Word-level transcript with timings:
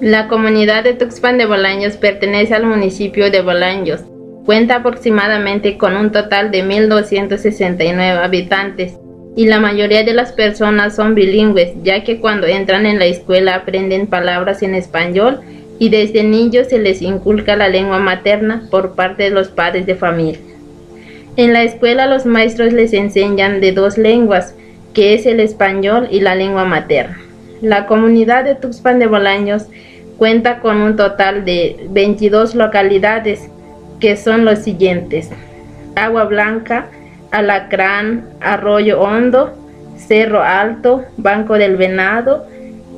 La 0.00 0.26
comunidad 0.26 0.82
de 0.82 0.94
Tuxpan 0.94 1.38
de 1.38 1.46
Bolaños 1.46 1.96
pertenece 1.96 2.52
al 2.52 2.66
municipio 2.66 3.30
de 3.30 3.42
Bolaños. 3.42 4.00
Cuenta 4.44 4.76
aproximadamente 4.76 5.78
con 5.78 5.96
un 5.96 6.10
total 6.10 6.50
de 6.50 6.64
1.269 6.64 8.24
habitantes 8.24 8.94
y 9.36 9.46
la 9.46 9.60
mayoría 9.60 10.02
de 10.02 10.12
las 10.12 10.32
personas 10.32 10.96
son 10.96 11.14
bilingües, 11.14 11.74
ya 11.84 12.02
que 12.02 12.18
cuando 12.18 12.48
entran 12.48 12.86
en 12.86 12.98
la 12.98 13.06
escuela 13.06 13.54
aprenden 13.54 14.08
palabras 14.08 14.64
en 14.64 14.74
español 14.74 15.40
y 15.78 15.90
desde 15.90 16.24
niños 16.24 16.68
se 16.68 16.80
les 16.80 17.00
inculca 17.00 17.54
la 17.54 17.68
lengua 17.68 18.00
materna 18.00 18.66
por 18.72 18.96
parte 18.96 19.22
de 19.22 19.30
los 19.30 19.48
padres 19.48 19.86
de 19.86 19.94
familia. 19.94 20.40
En 21.36 21.52
la 21.52 21.62
escuela 21.62 22.06
los 22.06 22.26
maestros 22.26 22.72
les 22.72 22.92
enseñan 22.92 23.60
de 23.60 23.70
dos 23.70 23.96
lenguas, 23.96 24.56
que 24.92 25.14
es 25.14 25.24
el 25.24 25.38
español 25.38 26.08
y 26.10 26.20
la 26.20 26.34
lengua 26.34 26.64
materna. 26.64 27.23
La 27.64 27.86
comunidad 27.86 28.44
de 28.44 28.56
Tuxpan 28.56 28.98
de 28.98 29.06
Bolaños 29.06 29.64
cuenta 30.18 30.60
con 30.60 30.82
un 30.82 30.96
total 30.96 31.46
de 31.46 31.86
22 31.88 32.54
localidades, 32.54 33.48
que 34.00 34.18
son 34.18 34.44
los 34.44 34.58
siguientes. 34.58 35.30
Agua 35.96 36.24
Blanca, 36.24 36.88
Alacrán, 37.30 38.28
Arroyo 38.42 39.00
Hondo, 39.00 39.54
Cerro 39.96 40.42
Alto, 40.42 41.06
Banco 41.16 41.54
del 41.54 41.78
Venado, 41.78 42.46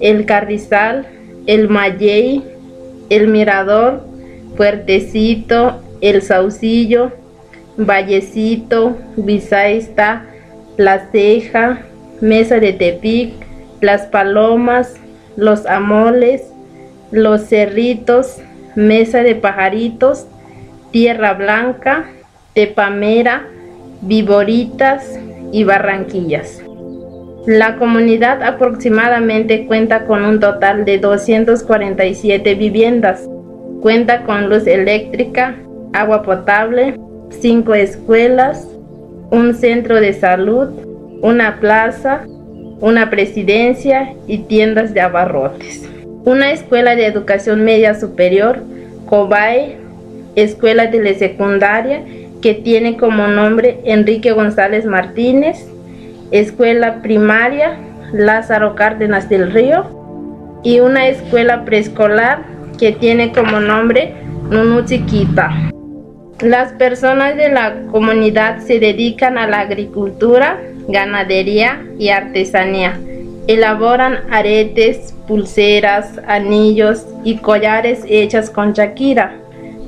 El 0.00 0.26
Carrizal, 0.26 1.06
El 1.46 1.68
Mayey, 1.68 2.42
El 3.08 3.28
Mirador, 3.28 4.04
Puertecito, 4.56 5.80
El 6.00 6.22
Saucillo, 6.22 7.12
Vallecito, 7.76 8.98
Bisaista, 9.16 10.24
La 10.76 11.08
Ceja, 11.12 11.82
Mesa 12.20 12.58
de 12.58 12.72
Tepic, 12.72 13.45
Las 13.80 14.02
Palomas, 14.06 14.94
Los 15.36 15.66
Amoles, 15.66 16.42
Los 17.10 17.42
Cerritos, 17.42 18.38
Mesa 18.74 19.22
de 19.22 19.34
Pajaritos, 19.34 20.26
Tierra 20.90 21.34
Blanca, 21.34 22.06
Tepamera, 22.54 23.46
Viboritas 24.02 25.18
y 25.52 25.64
Barranquillas. 25.64 26.62
La 27.46 27.76
comunidad 27.76 28.42
aproximadamente 28.42 29.66
cuenta 29.66 30.04
con 30.06 30.24
un 30.24 30.40
total 30.40 30.84
de 30.84 30.98
247 30.98 32.54
viviendas. 32.56 33.28
Cuenta 33.80 34.24
con 34.24 34.48
luz 34.48 34.66
eléctrica, 34.66 35.54
agua 35.92 36.22
potable, 36.22 36.98
cinco 37.30 37.74
escuelas, 37.74 38.66
un 39.30 39.54
centro 39.54 40.00
de 40.00 40.12
salud, 40.12 40.70
una 41.22 41.60
plaza, 41.60 42.24
una 42.80 43.10
presidencia 43.10 44.14
y 44.26 44.38
tiendas 44.38 44.92
de 44.94 45.00
abarrotes. 45.00 45.88
Una 46.24 46.50
escuela 46.52 46.96
de 46.96 47.06
educación 47.06 47.64
media 47.64 47.94
superior, 47.94 48.62
COBAE, 49.06 49.76
escuela 50.34 50.90
telesecundaria 50.90 52.02
que 52.42 52.54
tiene 52.54 52.96
como 52.96 53.26
nombre 53.28 53.80
Enrique 53.84 54.32
González 54.32 54.84
Martínez, 54.84 55.66
escuela 56.30 57.00
primaria 57.02 57.76
Lázaro 58.12 58.74
Cárdenas 58.74 59.28
del 59.28 59.52
Río 59.52 60.60
y 60.62 60.80
una 60.80 61.08
escuela 61.08 61.64
preescolar 61.64 62.44
que 62.78 62.92
tiene 62.92 63.32
como 63.32 63.60
nombre 63.60 64.14
Nunu 64.50 64.84
Chiquita. 64.84 65.70
Las 66.40 66.72
personas 66.72 67.36
de 67.36 67.48
la 67.48 67.82
comunidad 67.90 68.60
se 68.60 68.78
dedican 68.78 69.38
a 69.38 69.46
la 69.46 69.60
agricultura, 69.60 70.60
ganadería 70.88 71.82
y 71.98 72.10
artesanía. 72.10 72.98
Elaboran 73.46 74.18
aretes, 74.30 75.14
pulseras, 75.26 76.20
anillos 76.26 77.06
y 77.24 77.38
collares 77.38 78.04
hechas 78.06 78.50
con 78.50 78.72
chaquira 78.72 79.40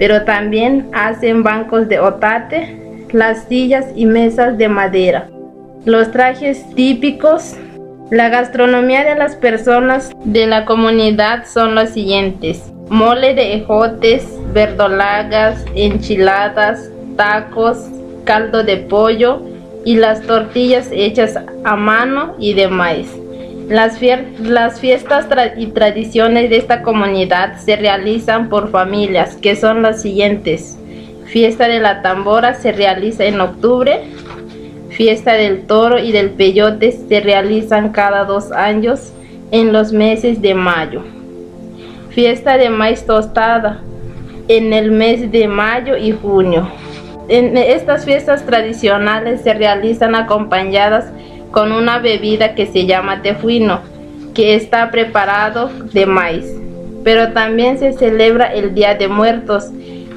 pero 0.00 0.24
también 0.24 0.88
hacen 0.94 1.42
bancos 1.42 1.86
de 1.86 2.00
otate, 2.00 3.04
las 3.12 3.44
sillas 3.44 3.84
y 3.94 4.06
mesas 4.06 4.56
de 4.56 4.66
madera. 4.66 5.28
Los 5.84 6.10
trajes 6.10 6.64
típicos, 6.74 7.54
la 8.10 8.30
gastronomía 8.30 9.04
de 9.04 9.14
las 9.14 9.36
personas 9.36 10.10
de 10.24 10.46
la 10.46 10.64
comunidad 10.64 11.44
son 11.44 11.74
los 11.74 11.90
siguientes. 11.90 12.72
Mole 12.88 13.34
de 13.34 13.56
ejotes, 13.56 14.26
verdolagas, 14.52 15.64
enchiladas, 15.74 16.90
tacos, 17.16 17.78
caldo 18.24 18.62
de 18.62 18.78
pollo 18.78 19.42
y 19.84 19.96
las 19.96 20.22
tortillas 20.22 20.88
hechas 20.92 21.38
a 21.64 21.76
mano 21.76 22.34
y 22.38 22.54
de 22.54 22.68
maíz. 22.68 23.08
Las, 23.68 23.98
fiestas 23.98 25.26
y 25.56 25.66
tradiciones 25.66 26.50
de 26.50 26.56
esta 26.56 26.82
comunidad 26.82 27.58
se 27.58 27.76
realizan 27.76 28.48
por 28.48 28.70
familias, 28.70 29.36
que 29.36 29.54
son 29.54 29.82
las 29.82 30.02
siguientes. 30.02 30.76
Fiesta 31.26 31.68
de 31.68 31.78
la 31.78 32.02
tambora 32.02 32.54
se 32.54 32.72
realiza 32.72 33.24
en 33.24 33.40
octubre. 33.40 34.00
Fiesta 34.88 35.34
del 35.34 35.66
toro 35.68 36.00
y 36.00 36.10
del 36.10 36.30
peyote 36.30 36.90
se 36.90 37.20
realizan 37.20 37.90
cada 37.90 38.24
dos 38.24 38.50
años 38.50 39.12
en 39.52 39.72
los 39.72 39.92
meses 39.92 40.42
de 40.42 40.54
mayo. 40.54 41.04
Fiesta 42.10 42.56
de 42.56 42.70
maíz 42.70 43.06
tostada 43.06 43.82
en 44.50 44.72
el 44.72 44.90
mes 44.90 45.30
de 45.30 45.46
mayo 45.46 45.96
y 45.96 46.10
junio. 46.10 46.68
En 47.28 47.56
estas 47.56 48.04
fiestas 48.04 48.44
tradicionales 48.44 49.42
se 49.42 49.54
realizan 49.54 50.16
acompañadas 50.16 51.04
con 51.52 51.70
una 51.70 52.00
bebida 52.00 52.56
que 52.56 52.66
se 52.66 52.84
llama 52.84 53.22
tefuino, 53.22 53.78
que 54.34 54.56
está 54.56 54.90
preparado 54.90 55.70
de 55.92 56.04
maíz. 56.04 56.52
Pero 57.04 57.32
también 57.32 57.78
se 57.78 57.92
celebra 57.92 58.46
el 58.46 58.74
Día 58.74 58.96
de 58.96 59.06
Muertos, 59.06 59.70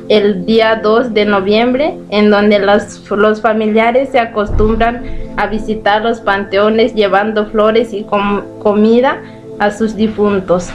el 0.10 0.48
día 0.48 0.80
2 0.82 1.14
de 1.14 1.26
noviembre, 1.26 1.94
en 2.10 2.32
donde 2.32 2.58
los, 2.58 3.08
los 3.12 3.40
familiares 3.40 4.10
se 4.10 4.20
acostumbran 4.20 5.04
a 5.38 5.46
visitar 5.46 6.02
los 6.02 6.22
panteones 6.22 6.96
llevando 6.96 7.46
flores 7.46 7.94
y 7.94 8.04
comida 8.04 9.22
a 9.60 9.70
sus 9.70 9.96
difuntos, 9.96 10.70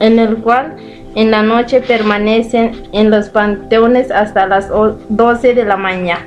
en 0.00 0.18
el 0.18 0.38
cual 0.38 0.76
en 1.14 1.30
la 1.30 1.42
noche 1.42 1.80
permanecen 1.80 2.72
en 2.92 3.10
los 3.10 3.28
panteones 3.28 4.10
hasta 4.10 4.46
las 4.46 4.68
12 4.68 5.54
de 5.54 5.64
la 5.64 5.76
mañana. 5.76 6.26